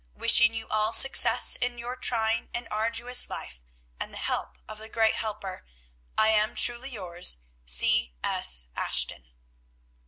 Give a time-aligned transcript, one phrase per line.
[0.15, 3.61] Wishing you all success in your trying and arduous life,
[3.99, 5.63] and the help of the great Helper,
[6.17, 8.15] I am, truly yours, C.
[8.23, 8.65] S.
[8.75, 9.29] ASHTON.